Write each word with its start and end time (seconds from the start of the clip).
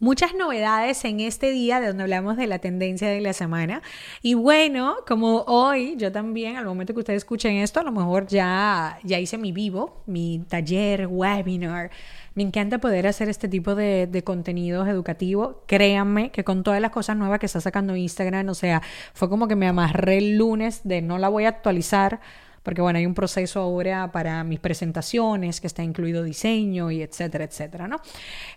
Muchas 0.00 0.32
novedades 0.32 1.04
en 1.04 1.18
este 1.18 1.50
día 1.50 1.80
de 1.80 1.88
donde 1.88 2.04
hablamos 2.04 2.36
de 2.36 2.46
la 2.46 2.60
tendencia 2.60 3.08
de 3.08 3.20
la 3.20 3.32
semana. 3.32 3.82
Y 4.22 4.34
bueno, 4.34 4.94
como 5.08 5.42
hoy, 5.48 5.96
yo 5.96 6.12
también, 6.12 6.56
al 6.56 6.66
momento 6.66 6.94
que 6.94 7.00
ustedes 7.00 7.16
escuchen 7.16 7.56
esto, 7.56 7.80
a 7.80 7.82
lo 7.82 7.90
mejor 7.90 8.28
ya, 8.28 9.00
ya 9.02 9.18
hice 9.18 9.38
mi 9.38 9.50
vivo, 9.50 10.04
mi 10.06 10.44
taller, 10.48 11.08
webinar. 11.08 11.90
Me 12.36 12.44
encanta 12.44 12.78
poder 12.78 13.08
hacer 13.08 13.28
este 13.28 13.48
tipo 13.48 13.74
de, 13.74 14.06
de 14.06 14.22
contenidos 14.22 14.86
educativos. 14.86 15.56
Créanme 15.66 16.30
que 16.30 16.44
con 16.44 16.62
todas 16.62 16.80
las 16.80 16.92
cosas 16.92 17.16
nuevas 17.16 17.40
que 17.40 17.46
está 17.46 17.60
sacando 17.60 17.96
Instagram, 17.96 18.48
o 18.50 18.54
sea, 18.54 18.80
fue 19.14 19.28
como 19.28 19.48
que 19.48 19.56
me 19.56 19.66
amarré 19.66 20.18
el 20.18 20.36
lunes 20.38 20.82
de 20.84 21.02
no 21.02 21.18
la 21.18 21.28
voy 21.28 21.46
a 21.46 21.48
actualizar 21.48 22.20
porque 22.68 22.82
bueno, 22.82 22.98
hay 22.98 23.06
un 23.06 23.14
proceso 23.14 23.60
ahora 23.60 24.12
para 24.12 24.44
mis 24.44 24.60
presentaciones 24.60 25.58
que 25.58 25.66
está 25.66 25.82
incluido 25.82 26.22
diseño 26.22 26.90
y 26.90 27.00
etcétera, 27.00 27.44
etcétera, 27.44 27.88
¿no? 27.88 27.98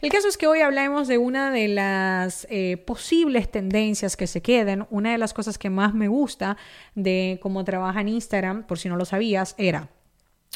El 0.02 0.12
caso 0.12 0.28
es 0.28 0.36
que 0.38 0.48
hoy 0.48 0.60
hablemos 0.60 1.08
de 1.08 1.18
una 1.18 1.50
de 1.50 1.70
las 1.70 2.46
eh, 2.50 2.76
posibles 2.86 3.50
tendencias 3.50 4.18
que 4.18 4.28
se 4.28 4.42
queden. 4.42 4.86
Una 4.90 5.14
de 5.14 5.18
las 5.18 5.34
cosas 5.34 5.58
que 5.58 5.70
más 5.70 5.94
me 5.94 6.10
gusta 6.10 6.58
de 6.94 7.40
cómo 7.42 7.64
trabaja 7.64 8.02
en 8.02 8.10
Instagram, 8.10 8.64
por 8.68 8.80
si 8.80 8.90
no 8.90 8.98
lo 8.98 9.06
sabías, 9.06 9.56
era 9.58 9.88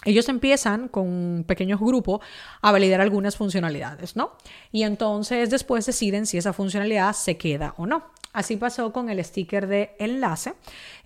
ellos 0.03 0.27
empiezan 0.27 0.87
con 0.89 1.07
un 1.07 1.43
pequeño 1.47 1.77
grupo 1.77 2.21
a 2.61 2.71
validar 2.71 3.01
algunas 3.01 3.37
funcionalidades, 3.37 4.15
¿no? 4.15 4.33
Y 4.71 4.83
entonces 4.83 5.49
después 5.49 5.85
deciden 5.85 6.25
si 6.25 6.37
esa 6.37 6.53
funcionalidad 6.53 7.13
se 7.13 7.37
queda 7.37 7.73
o 7.77 7.85
no. 7.85 8.03
Así 8.33 8.57
pasó 8.57 8.91
con 8.91 9.09
el 9.09 9.23
sticker 9.23 9.65
de 9.65 9.95
enlace, 9.97 10.55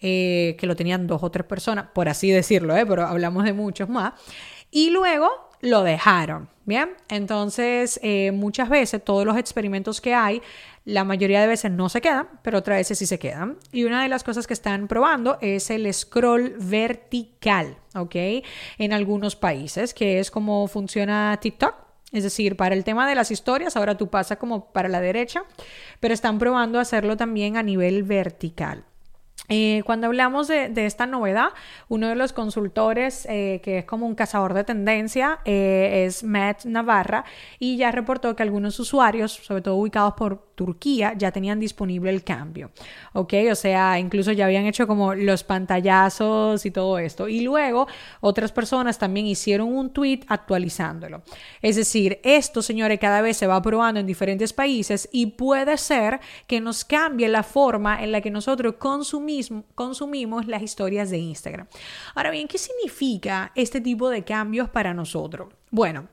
eh, 0.02 0.58
que 0.60 0.66
lo 0.66 0.76
tenían 0.76 1.06
dos 1.06 1.22
o 1.22 1.30
tres 1.30 1.46
personas, 1.46 1.86
por 1.94 2.10
así 2.10 2.32
decirlo, 2.32 2.76
¿eh? 2.76 2.86
pero 2.88 3.06
hablamos 3.06 3.44
de 3.44 3.54
muchos 3.54 3.88
más. 3.88 4.14
Y 4.72 4.90
luego 4.90 5.49
lo 5.62 5.84
dejaron, 5.84 6.50
¿bien? 6.66 6.90
Entonces, 7.10 8.00
eh, 8.04 8.32
muchas 8.32 8.70
veces 8.70 9.04
todos 9.04 9.26
los 9.26 9.38
experimentos 9.38 10.02
que 10.02 10.14
hay, 10.14 10.42
la 10.86 11.04
mayoría 11.04 11.42
de 11.42 11.48
veces 11.48 11.72
no 11.72 11.90
se 11.90 12.02
quedan, 12.02 12.28
pero 12.42 12.60
otras 12.60 12.78
veces 12.78 12.98
sí 12.98 13.06
se 13.06 13.20
quedan. 13.20 13.58
Y 13.72 13.84
una 13.84 14.02
de 14.02 14.10
las 14.10 14.24
cosas 14.24 14.48
que 14.48 14.54
están 14.54 14.88
probando 14.88 15.38
es 15.42 15.70
el 15.70 15.94
scroll 15.94 16.56
vertical, 16.60 17.78
¿ok? 17.96 18.16
En 18.78 18.94
algunos 18.94 19.36
países, 19.36 19.94
que 19.94 20.20
es 20.20 20.32
como 20.32 20.68
funciona 20.68 21.38
TikTok 21.42 21.90
es 22.12 22.24
decir, 22.24 22.56
para 22.56 22.74
el 22.74 22.84
tema 22.84 23.08
de 23.08 23.16
las 23.16 23.30
historias, 23.30 23.76
ahora 23.76 23.96
tú 23.96 24.08
pasas 24.10 24.38
como 24.38 24.72
para 24.72 24.90
la 24.90 25.00
derecha, 25.00 25.44
pero 26.00 26.14
están 26.14 26.40
probando 26.40 26.80
hacerlo 26.80 27.18
también 27.18 27.56
a 27.56 27.64
nivel 27.64 28.04
vertical. 28.04 28.84
Eh, 29.50 29.82
cuando 29.86 30.08
hablamos 30.08 30.48
de, 30.48 30.72
esta 30.86 31.08
novedad, 31.08 31.50
uno 31.88 32.08
de 32.08 32.16
los 32.16 32.34
consultores, 32.34 33.26
eh, 33.30 33.62
que 33.64 33.80
es 33.80 33.86
como 33.86 34.06
un 34.06 34.16
cazador 34.16 34.54
de 34.54 34.64
tendencia, 34.64 35.40
eh, 35.44 36.06
es 36.06 36.24
Matt 36.24 36.66
Navarra, 36.66 37.26
y 37.58 37.78
ya 37.78 37.92
reportó 37.92 38.36
que 38.36 38.44
algunos 38.44 38.80
usuarios, 38.80 39.32
sobre 39.32 39.62
todo 39.64 39.76
ubicados 39.76 40.14
por 40.14 40.50
Turquía 40.60 41.14
ya 41.18 41.32
tenían 41.32 41.58
disponible 41.58 42.10
el 42.10 42.22
cambio, 42.22 42.72
¿ok? 43.14 43.34
O 43.50 43.56
sea, 43.56 43.98
incluso 43.98 44.34
ya 44.34 44.46
habían 44.46 44.66
hecho 44.66 44.88
como 44.88 45.16
los 45.16 45.46
pantallazos 45.46 46.66
y 46.66 46.72
todo 46.72 47.00
esto. 47.00 47.30
Y 47.30 47.40
luego 47.40 47.88
otras 48.20 48.52
personas 48.52 49.00
también 49.00 49.26
hicieron 49.26 49.70
un 49.74 49.94
tweet 49.94 50.20
actualizándolo. 50.28 51.22
Es 51.62 51.78
decir, 51.78 52.20
esto, 52.24 52.62
señores, 52.62 53.00
cada 53.00 53.22
vez 53.22 53.38
se 53.38 53.48
va 53.48 53.62
probando 53.62 54.02
en 54.02 54.06
diferentes 54.06 54.52
países 54.52 55.08
y 55.14 55.28
puede 55.28 55.78
ser 55.78 56.20
que 56.46 56.60
nos 56.60 56.84
cambie 56.84 57.30
la 57.30 57.44
forma 57.44 58.04
en 58.04 58.12
la 58.12 58.20
que 58.20 58.30
nosotros 58.30 58.76
consumimos, 58.80 59.39
consumimos 59.76 60.48
las 60.48 60.62
historias 60.62 61.10
de 61.10 61.18
Instagram. 61.18 61.68
Ahora 62.16 62.32
bien, 62.32 62.48
¿qué 62.48 62.58
significa 62.58 63.52
este 63.56 63.82
tipo 63.82 64.10
de 64.10 64.24
cambios 64.24 64.70
para 64.70 64.94
nosotros? 64.94 65.54
Bueno, 65.72 66.08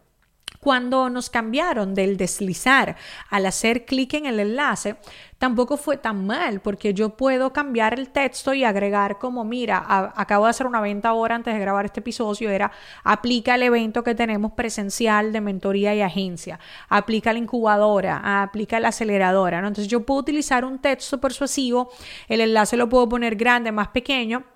cuando 0.66 1.09
nos 1.10 1.31
cambiaron 1.31 1.94
del 1.94 2.16
deslizar 2.16 2.97
al 3.31 3.47
hacer 3.47 3.84
clic 3.84 4.15
en 4.15 4.27
el 4.27 4.41
enlace, 4.41 4.97
tampoco 5.38 5.77
fue 5.77 5.97
tan 5.97 6.27
mal 6.27 6.59
porque 6.59 6.93
yo 6.93 7.10
puedo 7.10 7.53
cambiar 7.53 7.97
el 7.97 8.09
texto 8.09 8.53
y 8.53 8.65
agregar 8.65 9.21
como, 9.21 9.44
mira, 9.44 10.12
acabo 10.16 10.47
de 10.47 10.50
hacer 10.50 10.66
una 10.66 10.81
venta 10.81 11.10
ahora 11.10 11.37
antes 11.37 11.54
de 11.54 11.60
grabar 11.60 11.84
este 11.84 12.00
episodio, 12.00 12.50
era 12.50 12.72
aplica 13.04 13.54
el 13.54 13.62
evento 13.62 14.03
que 14.03 14.16
tenemos 14.16 14.54
presencial 14.54 15.32
de 15.32 15.41
mentoría 15.41 15.94
y 15.94 16.00
agencia, 16.00 16.59
aplica 16.88 17.33
la 17.33 17.38
incubadora, 17.38 18.43
aplica 18.43 18.81
la 18.81 18.88
aceleradora, 18.88 19.60
¿no? 19.60 19.69
Entonces 19.69 19.88
yo 19.88 20.04
puedo 20.04 20.19
utilizar 20.19 20.65
un 20.65 20.81
texto 20.81 21.21
persuasivo, 21.21 21.93
el 22.27 22.41
enlace 22.41 22.77
lo 22.77 22.88
puedo 22.88 23.09
poner 23.09 23.37
grande, 23.37 23.71
más 23.71 23.87
pequeño 23.87 24.56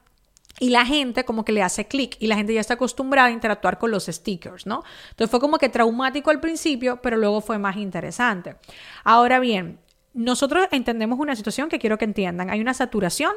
y 0.61 0.69
la 0.69 0.87
gente 0.87 1.25
como 1.25 1.45
que 1.45 1.53
le 1.53 1.63
hace 1.63 1.89
clic 1.89 2.17
y 2.21 2.29
la 2.29 2.37
gente 2.37 2.55
ya 2.55 2.61
está 2.61 2.75
acostumbrada 2.75 3.29
a 3.29 3.33
interactuar 3.33 3.79
con 3.79 3.91
los 3.91 4.05
stickers, 4.07 4.67
¿no? 4.67 4.85
Entonces 5.09 5.31
fue 5.31 5.41
como 5.41 5.59
que 5.59 5.71
traumático 5.71 6.31
al 6.31 6.39
principio, 6.39 7.01
pero 7.03 7.17
luego 7.17 7.41
fue 7.41 7.59
más 7.59 7.77
interesante. 7.77 8.57
Ahora 9.03 9.41
bien, 9.41 9.81
nosotros 10.13 10.69
entendemos 10.71 11.19
una 11.19 11.35
situación 11.35 11.71
que 11.71 11.79
quiero 11.79 11.97
que 11.99 12.05
entiendan. 12.05 12.51
Hay 12.51 12.61
una 12.61 12.75
saturación 12.75 13.33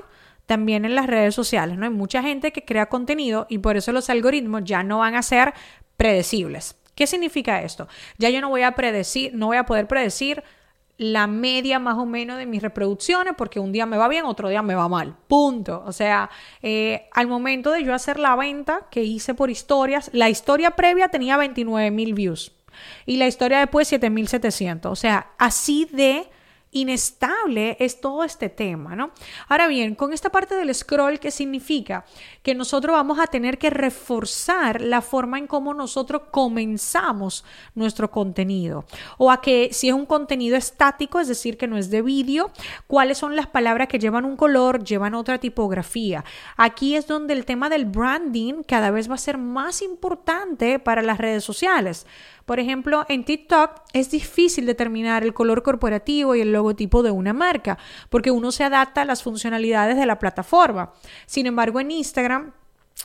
también 0.45 0.83
en 0.83 0.95
las 0.95 1.07
redes 1.07 1.33
sociales, 1.33 1.77
¿no? 1.77 1.85
Hay 1.85 1.91
mucha 1.91 2.21
gente 2.21 2.51
que 2.51 2.65
crea 2.65 2.87
contenido 2.87 3.47
y 3.49 3.59
por 3.59 3.77
eso 3.77 3.93
los 3.93 4.09
algoritmos 4.09 4.63
ya 4.65 4.83
no 4.83 4.99
van 4.99 5.15
a 5.15 5.23
ser 5.23 5.53
predecibles. 5.95 6.75
¿Qué 6.93 7.07
significa 7.07 7.61
esto? 7.61 7.87
Ya 8.17 8.29
yo 8.29 8.41
no 8.41 8.49
voy 8.49 8.63
a 8.63 8.73
predecir, 8.73 9.33
no 9.33 9.47
voy 9.47 9.57
a 9.57 9.65
poder 9.65 9.87
predecir 9.87 10.43
la 11.03 11.27
media 11.27 11.79
más 11.79 11.97
o 11.97 12.05
menos 12.05 12.37
de 12.37 12.45
mis 12.45 12.61
reproducciones 12.61 13.33
porque 13.37 13.59
un 13.59 13.71
día 13.71 13.85
me 13.85 13.97
va 13.97 14.07
bien, 14.07 14.25
otro 14.25 14.47
día 14.47 14.61
me 14.61 14.75
va 14.75 14.87
mal. 14.87 15.17
Punto. 15.27 15.83
O 15.85 15.91
sea, 15.91 16.29
eh, 16.61 17.09
al 17.11 17.27
momento 17.27 17.71
de 17.71 17.83
yo 17.83 17.93
hacer 17.93 18.17
la 18.17 18.35
venta 18.35 18.87
que 18.89 19.03
hice 19.03 19.33
por 19.33 19.49
historias, 19.49 20.09
la 20.13 20.29
historia 20.29 20.71
previa 20.71 21.09
tenía 21.09 21.35
29 21.35 21.91
mil 21.91 22.13
views 22.13 22.53
y 23.05 23.17
la 23.17 23.27
historia 23.27 23.59
después 23.59 23.91
7.700. 23.91 24.85
O 24.85 24.95
sea, 24.95 25.33
así 25.37 25.89
de 25.91 26.29
inestable 26.73 27.77
es 27.79 28.01
todo 28.01 28.23
este 28.23 28.49
tema, 28.49 28.95
¿no? 28.95 29.11
Ahora 29.47 29.67
bien, 29.67 29.95
con 29.95 30.13
esta 30.13 30.29
parte 30.29 30.55
del 30.55 30.73
scroll, 30.73 31.19
¿qué 31.19 31.31
significa? 31.31 32.05
Que 32.41 32.55
nosotros 32.55 32.93
vamos 32.93 33.19
a 33.19 33.27
tener 33.27 33.57
que 33.57 33.69
reforzar 33.69 34.81
la 34.81 35.01
forma 35.01 35.37
en 35.37 35.47
cómo 35.47 35.73
nosotros 35.73 36.23
comenzamos 36.31 37.45
nuestro 37.75 38.11
contenido. 38.11 38.85
O 39.17 39.31
a 39.31 39.41
que 39.41 39.69
si 39.71 39.89
es 39.89 39.93
un 39.93 40.05
contenido 40.05 40.57
estático, 40.57 41.19
es 41.19 41.27
decir, 41.27 41.57
que 41.57 41.67
no 41.67 41.77
es 41.77 41.89
de 41.89 42.01
vídeo, 42.01 42.51
cuáles 42.87 43.17
son 43.17 43.35
las 43.35 43.47
palabras 43.47 43.87
que 43.87 43.99
llevan 43.99 44.25
un 44.25 44.35
color, 44.35 44.83
llevan 44.83 45.13
otra 45.13 45.37
tipografía. 45.39 46.23
Aquí 46.57 46.95
es 46.95 47.07
donde 47.07 47.33
el 47.33 47.45
tema 47.45 47.69
del 47.69 47.85
branding 47.85 48.63
cada 48.63 48.91
vez 48.91 49.09
va 49.09 49.15
a 49.15 49.19
ser 49.19 49.37
más 49.37 49.81
importante 49.81 50.79
para 50.79 51.01
las 51.01 51.17
redes 51.17 51.43
sociales. 51.43 52.05
Por 52.45 52.59
ejemplo, 52.59 53.05
en 53.07 53.23
TikTok 53.23 53.81
es 53.93 54.11
difícil 54.11 54.65
determinar 54.65 55.23
el 55.23 55.33
color 55.33 55.63
corporativo 55.63 56.35
y 56.35 56.41
el 56.41 56.51
logotipo 56.51 57.03
de 57.03 57.11
una 57.11 57.33
marca, 57.33 57.77
porque 58.09 58.31
uno 58.31 58.51
se 58.51 58.63
adapta 58.63 59.01
a 59.01 59.05
las 59.05 59.23
funcionalidades 59.23 59.97
de 59.97 60.05
la 60.05 60.19
plataforma. 60.19 60.93
Sin 61.25 61.45
embargo, 61.45 61.79
en 61.79 61.91
Instagram 61.91 62.53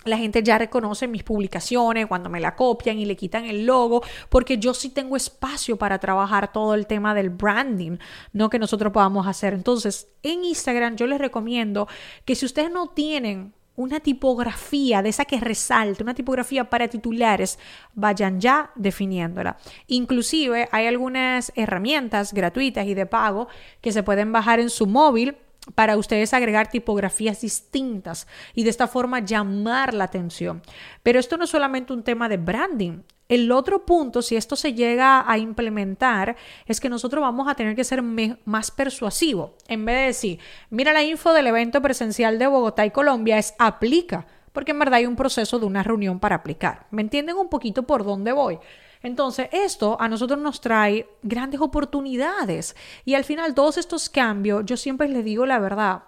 la 0.05 0.17
gente 0.17 0.43
ya 0.43 0.59
reconoce 0.59 1.09
mis 1.09 1.23
publicaciones 1.23 2.07
cuando 2.07 2.31
me 2.31 2.41
la 2.41 2.55
copian 2.55 2.99
y 2.99 3.05
le 3.05 3.17
quitan 3.17 3.47
el 3.47 3.67
logo, 3.67 4.03
porque 4.29 4.59
yo 4.59 4.75
sí 4.75 4.91
tengo 4.91 5.17
espacio 5.17 5.77
para 5.77 5.99
trabajar 5.99 6.53
todo 6.53 6.75
el 6.75 6.87
tema 6.87 7.15
del 7.15 7.31
branding, 7.31 7.99
no 8.33 8.49
que 8.49 8.59
nosotros 8.59 8.93
podamos 8.93 9.27
hacer. 9.27 9.55
Entonces, 9.55 10.09
en 10.23 10.45
Instagram 10.45 10.97
yo 10.97 11.07
les 11.07 11.19
recomiendo 11.19 11.89
que 12.25 12.35
si 12.35 12.47
ustedes 12.47 12.71
no 12.71 12.89
tienen 12.89 13.55
una 13.79 14.01
tipografía 14.01 15.03
de 15.03 15.11
esa 15.11 15.25
que 15.25 15.39
resalte, 15.39 16.03
una 16.03 16.13
tipografía 16.13 16.69
para 16.69 16.89
titulares, 16.89 17.61
vayan 17.95 18.41
ya 18.41 18.73
definiéndola. 18.75 19.57
Inclusive 19.87 20.69
hay 20.73 20.87
algunas 20.87 21.53
herramientas 21.55 22.35
gratuitas 22.35 22.87
y 22.89 22.95
de 22.95 23.07
pago 23.07 23.47
que 23.81 23.93
se 23.93 24.03
pueden 24.03 24.33
bajar 24.33 24.59
en 24.59 24.69
su 24.69 24.89
móvil 24.89 25.37
para 25.77 25.97
ustedes 25.97 26.35
agregar 26.35 26.69
tipografías 26.69 27.41
distintas 27.41 28.27
y 28.53 28.65
de 28.65 28.71
esta 28.71 28.89
forma 28.89 29.21
llamar 29.21 29.95
la 29.95 30.05
atención. 30.05 30.61
Pero 31.05 31.21
esto 31.21 31.37
no 31.37 31.45
es 31.45 31.51
solamente 31.51 31.93
un 31.93 32.03
tema 32.03 32.29
de 32.29 32.37
branding. 32.37 33.03
El 33.29 33.53
otro 33.53 33.85
punto, 33.85 34.23
si 34.23 34.37
esto 34.37 34.57
se 34.57 34.73
llega 34.73 35.31
a 35.31 35.37
implementar, 35.37 36.37
es 36.65 36.81
que 36.81 36.89
nosotros 36.89 37.21
vamos 37.21 37.47
a 37.47 37.55
tener 37.55 37.77
que 37.77 37.85
ser 37.85 38.03
más 38.03 38.71
persuasivo. 38.71 39.55
En 39.69 39.85
vez 39.85 39.97
de 39.97 40.03
decir, 40.03 40.39
mira 40.71 40.95
la 40.95 41.03
info 41.03 41.35
del 41.35 41.49
evento 41.49 41.83
presencial 41.83 42.39
de 42.39 42.47
Bogotá 42.47 42.87
y 42.87 42.91
Colombia, 42.91 43.37
es 43.37 43.55
aplica, 43.59 44.27
porque 44.55 44.71
en 44.71 44.79
verdad 44.79 44.95
hay 44.95 45.07
un 45.07 45.15
proceso 45.15 45.59
de 45.59 45.67
una 45.67 45.83
reunión 45.83 46.21
para 46.21 46.37
aplicar. 46.37 46.87
¿Me 46.91 47.03
entienden 47.03 47.37
un 47.37 47.51
poquito 47.51 47.83
por 47.83 48.03
dónde 48.03 48.33
voy? 48.33 48.59
Entonces, 49.03 49.49
esto 49.53 50.01
a 50.01 50.09
nosotros 50.09 50.39
nos 50.41 50.63
trae 50.63 51.07
grandes 51.23 51.61
oportunidades 51.61 52.77
y 53.05 53.13
al 53.15 53.25
final 53.25 53.55
todos 53.55 53.77
estos 53.77 54.09
cambios, 54.09 54.65
yo 54.65 54.79
siempre 54.79 55.07
les 55.07 55.23
digo 55.23 55.45
la 55.45 55.59
verdad, 55.59 56.05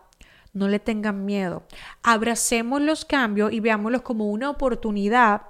no 0.54 0.68
le 0.68 0.78
tengan 0.78 1.26
miedo. 1.26 1.64
Abracemos 2.02 2.80
los 2.80 3.04
cambios 3.04 3.52
y 3.52 3.60
veámoslos 3.60 4.02
como 4.02 4.30
una 4.30 4.48
oportunidad 4.48 5.42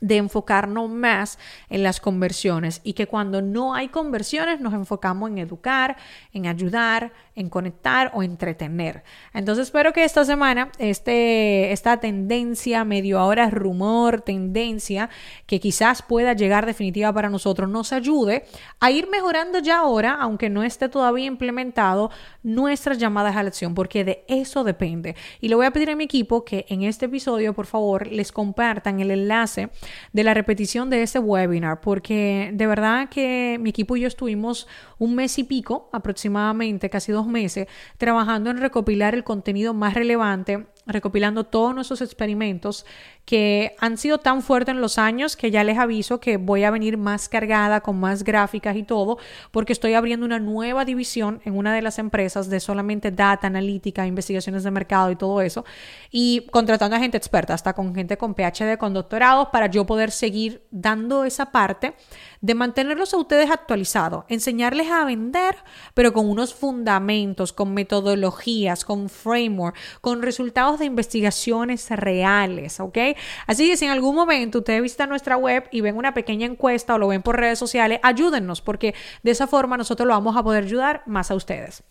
de 0.00 0.16
enfocarnos 0.16 0.90
más 0.90 1.38
en 1.70 1.82
las 1.82 2.00
conversiones 2.00 2.80
y 2.84 2.94
que 2.94 3.06
cuando 3.06 3.42
no 3.42 3.74
hay 3.74 3.88
conversiones 3.88 4.60
nos 4.60 4.74
enfocamos 4.74 5.30
en 5.30 5.38
educar, 5.38 5.96
en 6.32 6.46
ayudar, 6.46 7.12
en 7.34 7.48
conectar 7.48 8.10
o 8.14 8.22
entretener. 8.22 9.04
Entonces 9.32 9.68
espero 9.68 9.92
que 9.92 10.04
esta 10.04 10.24
semana 10.24 10.70
este, 10.78 11.72
esta 11.72 11.98
tendencia, 11.98 12.84
medio 12.84 13.18
ahora 13.18 13.48
rumor, 13.50 14.20
tendencia, 14.20 15.08
que 15.46 15.60
quizás 15.60 16.02
pueda 16.02 16.32
llegar 16.34 16.66
definitiva 16.66 17.12
para 17.12 17.30
nosotros, 17.30 17.68
nos 17.68 17.92
ayude 17.92 18.44
a 18.80 18.90
ir 18.90 19.08
mejorando 19.08 19.60
ya 19.60 19.78
ahora, 19.78 20.16
aunque 20.20 20.50
no 20.50 20.62
esté 20.62 20.88
todavía 20.88 21.26
implementado, 21.26 22.10
nuestras 22.42 22.98
llamadas 22.98 23.36
a 23.36 23.42
la 23.42 23.48
acción, 23.48 23.74
porque 23.74 24.04
de 24.04 24.24
eso 24.28 24.64
depende. 24.64 25.16
Y 25.40 25.48
le 25.48 25.54
voy 25.54 25.66
a 25.66 25.70
pedir 25.70 25.90
a 25.90 25.96
mi 25.96 26.04
equipo 26.04 26.44
que 26.44 26.66
en 26.68 26.82
este 26.82 27.06
episodio, 27.06 27.54
por 27.54 27.66
favor, 27.66 28.06
les 28.06 28.32
compartan 28.32 29.00
el 29.00 29.10
enlace 29.10 29.70
de 30.12 30.24
la 30.24 30.34
repetición 30.34 30.90
de 30.90 31.02
este 31.02 31.18
webinar, 31.18 31.80
porque 31.80 32.50
de 32.52 32.66
verdad 32.66 33.08
que 33.08 33.58
mi 33.60 33.70
equipo 33.70 33.96
y 33.96 34.02
yo 34.02 34.08
estuvimos 34.08 34.68
un 34.98 35.14
mes 35.14 35.38
y 35.38 35.44
pico 35.44 35.88
aproximadamente, 35.92 36.90
casi 36.90 37.12
dos 37.12 37.26
meses, 37.26 37.66
trabajando 37.98 38.50
en 38.50 38.58
recopilar 38.58 39.14
el 39.14 39.24
contenido 39.24 39.74
más 39.74 39.94
relevante 39.94 40.66
recopilando 40.86 41.44
todos 41.44 41.74
nuestros 41.74 42.00
experimentos 42.00 42.84
que 43.24 43.76
han 43.78 43.98
sido 43.98 44.18
tan 44.18 44.42
fuertes 44.42 44.74
en 44.74 44.80
los 44.80 44.98
años 44.98 45.36
que 45.36 45.50
ya 45.50 45.62
les 45.62 45.78
aviso 45.78 46.18
que 46.18 46.38
voy 46.38 46.64
a 46.64 46.70
venir 46.70 46.96
más 46.96 47.28
cargada 47.28 47.80
con 47.80 48.00
más 48.00 48.24
gráficas 48.24 48.76
y 48.76 48.82
todo 48.82 49.18
porque 49.52 49.72
estoy 49.72 49.94
abriendo 49.94 50.26
una 50.26 50.40
nueva 50.40 50.84
división 50.84 51.40
en 51.44 51.56
una 51.56 51.72
de 51.72 51.82
las 51.82 51.98
empresas 51.98 52.50
de 52.50 52.58
solamente 52.58 53.12
data, 53.12 53.46
analítica, 53.46 54.06
investigaciones 54.06 54.64
de 54.64 54.70
mercado 54.72 55.10
y 55.12 55.16
todo 55.16 55.40
eso 55.40 55.64
y 56.10 56.46
contratando 56.50 56.96
a 56.96 56.98
gente 56.98 57.16
experta, 57.16 57.54
hasta 57.54 57.74
con 57.74 57.94
gente 57.94 58.16
con 58.16 58.34
PhD, 58.34 58.76
con 58.76 58.92
doctorados 58.92 59.48
para 59.52 59.68
yo 59.68 59.86
poder 59.86 60.10
seguir 60.10 60.66
dando 60.70 61.24
esa 61.24 61.52
parte 61.52 61.94
de 62.42 62.54
mantenerlos 62.54 63.14
a 63.14 63.16
ustedes 63.16 63.50
actualizados, 63.50 64.24
enseñarles 64.28 64.90
a 64.90 65.04
vender, 65.04 65.56
pero 65.94 66.12
con 66.12 66.28
unos 66.28 66.52
fundamentos, 66.52 67.52
con 67.52 67.72
metodologías, 67.72 68.84
con 68.84 69.08
framework, 69.08 69.76
con 70.00 70.22
resultados 70.22 70.80
de 70.80 70.86
investigaciones 70.86 71.88
reales, 71.90 72.80
¿ok? 72.80 72.98
Así 73.46 73.70
que 73.70 73.76
si 73.76 73.84
en 73.84 73.92
algún 73.92 74.16
momento 74.16 74.58
ustedes 74.58 74.82
visitan 74.82 75.08
nuestra 75.08 75.36
web 75.36 75.68
y 75.70 75.80
ven 75.80 75.96
una 75.96 76.14
pequeña 76.14 76.46
encuesta 76.46 76.94
o 76.94 76.98
lo 76.98 77.08
ven 77.08 77.22
por 77.22 77.38
redes 77.38 77.60
sociales, 77.60 78.00
ayúdennos, 78.02 78.60
porque 78.60 78.94
de 79.22 79.30
esa 79.30 79.46
forma 79.46 79.76
nosotros 79.76 80.06
lo 80.06 80.14
vamos 80.14 80.36
a 80.36 80.42
poder 80.42 80.64
ayudar 80.64 81.04
más 81.06 81.30
a 81.30 81.36
ustedes. 81.36 81.84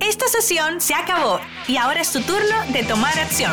Esta 0.00 0.28
sesión 0.28 0.80
se 0.80 0.94
acabó 0.94 1.40
y 1.66 1.78
ahora 1.78 2.02
es 2.02 2.12
tu 2.12 2.20
turno 2.20 2.56
de 2.72 2.84
tomar 2.84 3.18
acción. 3.18 3.52